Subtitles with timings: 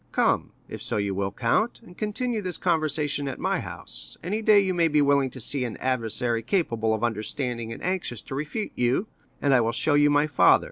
[0.11, 4.59] Come, if so you will, count, and continue this conversation at my house, any day
[4.59, 8.71] you may be willing to see an adversary capable of understanding and anxious to refute
[8.73, 9.05] you,
[9.43, 10.59] and I will show you my father, M.